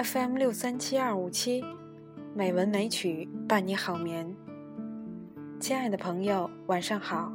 [0.00, 1.64] FM 六三七二五七，
[2.32, 4.32] 美文美曲伴你好眠。
[5.58, 7.32] 亲爱的朋友，晚上好，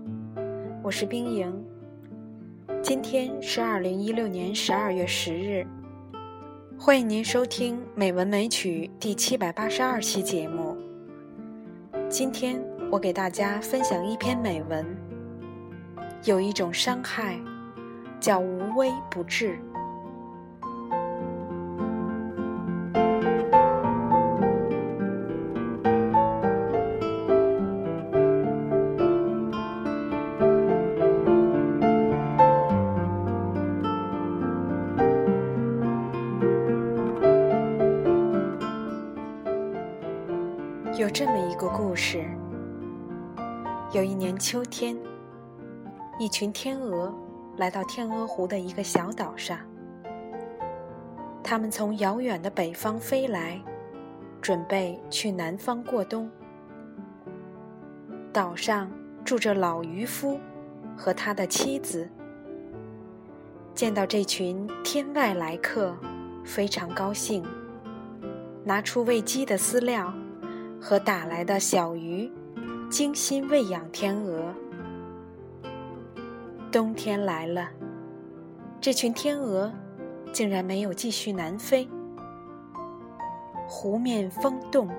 [0.82, 1.54] 我是冰莹。
[2.82, 5.68] 今天是二零一六年十二月十日，
[6.80, 10.78] 欢迎您收听《美文美曲》第七百八十二期节目。
[12.08, 14.86] 今天我给大家分享一篇美文，
[16.24, 17.38] 有一种伤害
[18.22, 19.60] 叫无微不至。
[40.96, 42.24] 有这么一个故事：
[43.94, 44.96] 有一年秋天，
[46.20, 47.12] 一群天鹅
[47.58, 49.58] 来到天鹅湖的一个小岛上。
[51.44, 53.60] 它们从遥远的北方飞来，
[54.40, 56.30] 准备去南方过冬。
[58.32, 58.88] 岛上
[59.26, 60.40] 住着老渔夫
[60.96, 62.08] 和他的妻子。
[63.74, 65.98] 见到这群天外来客，
[66.46, 67.44] 非常高兴，
[68.64, 70.14] 拿出喂鸡的饲料。
[70.86, 72.30] 和打来的小鱼，
[72.92, 74.54] 精心喂养天鹅。
[76.70, 77.70] 冬天来了，
[78.82, 79.72] 这群天鹅
[80.34, 81.88] 竟然没有继续南飞。
[83.66, 84.90] 湖面风冻，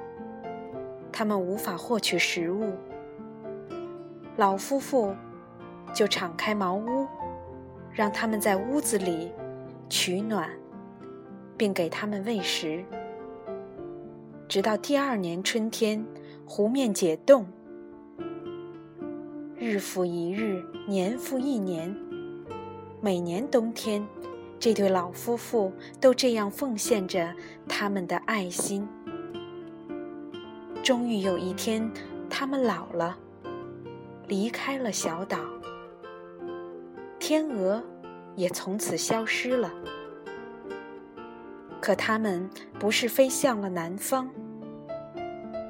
[1.12, 2.72] 它们无法获取食物。
[4.38, 5.14] 老夫妇
[5.92, 7.06] 就敞开茅屋，
[7.92, 9.30] 让他们在屋子里
[9.90, 10.48] 取暖，
[11.58, 12.82] 并给他们喂食。
[14.54, 16.06] 直到第二年春天，
[16.46, 17.44] 湖面解冻，
[19.58, 21.92] 日复一日，年复一年，
[23.00, 24.06] 每年冬天，
[24.60, 27.34] 这对老夫妇都这样奉献着
[27.68, 28.86] 他们的爱心。
[30.84, 31.90] 终于有一天，
[32.30, 33.18] 他们老了，
[34.28, 35.36] 离开了小岛，
[37.18, 37.82] 天鹅
[38.36, 39.74] 也从此消失了。
[41.80, 42.48] 可他们
[42.78, 44.30] 不是飞向了南方，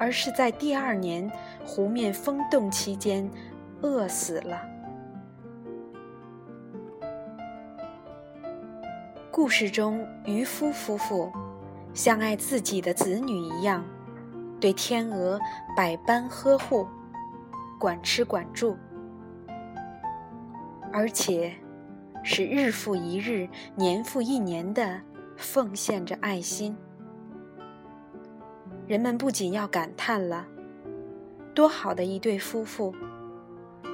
[0.05, 1.27] 而是在第二年
[1.65, 3.27] 湖面风冻期间
[3.81, 4.61] 饿死了。
[9.31, 11.31] 故事中渔夫夫妇
[11.91, 13.83] 像爱自己的子女一样，
[14.59, 15.39] 对天鹅
[15.75, 16.87] 百般呵护，
[17.79, 18.77] 管吃管住，
[20.93, 21.51] 而且
[22.23, 25.01] 是日复一日、年复一年的。
[25.35, 26.77] 奉献着爱心，
[28.87, 30.45] 人们不仅要感叹了，
[31.55, 32.93] 多好的一对夫妇，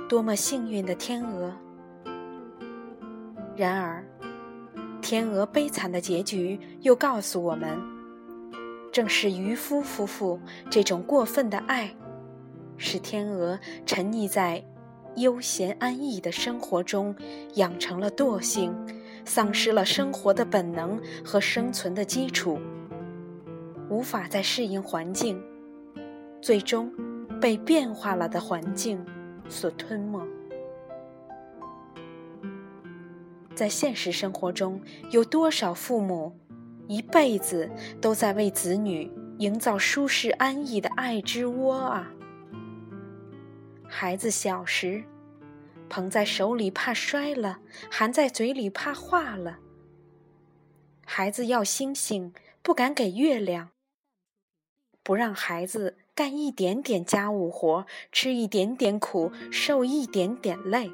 [0.10, 1.54] 多么幸运的天鹅。
[3.56, 4.04] 然而，
[5.02, 7.80] 天鹅悲惨的结局又告诉我们，
[8.92, 10.38] 正是渔夫夫妇
[10.70, 11.96] 这种过分的爱，
[12.76, 14.62] 使天鹅沉溺在
[15.16, 17.16] 悠闲安逸的生活中，
[17.54, 18.76] 养成了惰性。
[19.24, 22.60] 丧失了生活的本能和生存的基础，
[23.92, 25.44] 无法再适应环境，
[26.42, 26.90] 最终
[27.42, 29.06] 被变化了的环境
[29.50, 30.26] 所吞没。
[33.54, 34.82] 在现实生活中，
[35.12, 36.40] 有多少父母
[36.88, 37.70] 一辈子
[38.00, 42.14] 都在为子女营造舒适安逸的爱之窝啊？
[43.90, 45.04] 孩子小时。
[45.90, 47.60] 捧在手里怕摔了，
[47.92, 49.60] 含在嘴里怕化了。
[51.06, 53.72] 孩子要星星，不敢给月亮。
[55.04, 60.92] 不让孩子干一点点家务活，吃一点点苦，受一点点累。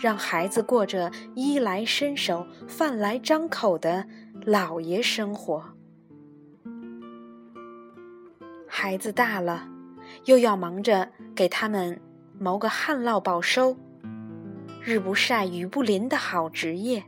[0.00, 4.06] 让孩子过着衣来伸手、饭来张口的
[4.44, 5.64] 老爷生活。
[8.66, 9.68] 孩子大了，
[10.26, 12.00] 又要忙着给他们。
[12.38, 13.78] 谋个旱涝保收、
[14.82, 17.04] 日不晒、雨不淋的好职业，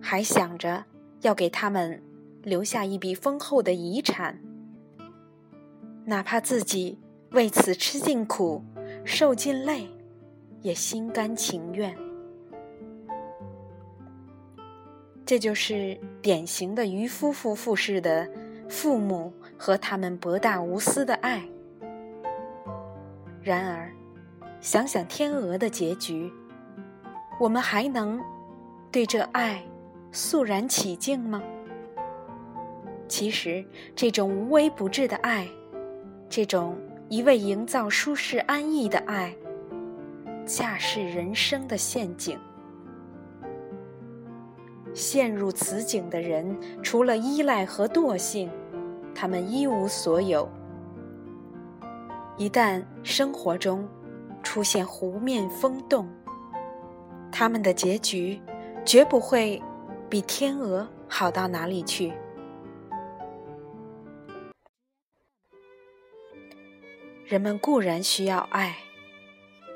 [0.00, 0.84] 还想着
[1.22, 2.00] 要给他们
[2.42, 4.38] 留下一笔丰厚的遗产，
[6.04, 6.98] 哪怕自己
[7.30, 8.62] 为此吃尽苦、
[9.04, 9.88] 受尽累，
[10.60, 11.96] 也心甘情愿。
[15.24, 18.28] 这就是典型的渔夫夫妇式的
[18.68, 21.42] 父母和他们博大无私的爱。
[23.40, 23.90] 然而，
[24.60, 26.30] 想想天鹅的结局，
[27.38, 28.20] 我们还能
[28.90, 29.62] 对这爱
[30.10, 31.40] 肃然起敬吗？
[33.12, 33.62] 其实，
[33.94, 35.46] 这种无微不至的爱，
[36.30, 36.74] 这种
[37.10, 39.36] 一味营造舒适安逸的爱，
[40.46, 42.38] 恰是人生的陷阱。
[44.94, 48.50] 陷入此景的人，除了依赖和惰性，
[49.14, 50.48] 他们一无所有。
[52.38, 53.86] 一旦生活中
[54.42, 56.08] 出现湖面风动，
[57.30, 58.40] 他们的结局
[58.86, 59.62] 绝不会
[60.08, 62.10] 比天鹅好到哪里去。
[67.32, 68.76] 人们固然需要爱，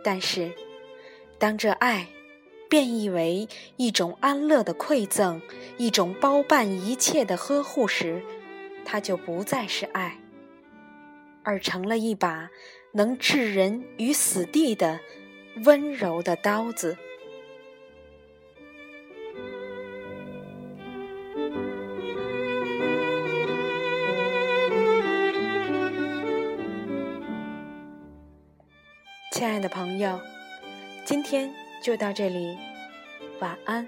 [0.04, 0.52] 但是
[1.38, 2.06] 当这爱
[2.68, 3.48] 变异为
[3.78, 5.40] 一种安乐的馈赠，
[5.78, 8.20] 一种包办一切的呵护时，
[8.84, 10.18] 它就不再是爱，
[11.44, 12.50] 而成了一把
[12.92, 15.00] 能置人于死地的
[15.64, 16.98] 温柔的刀子。
[29.36, 30.18] 亲爱的朋友，
[31.04, 31.52] 今天
[31.82, 32.56] 就到这里，
[33.38, 33.86] 晚安。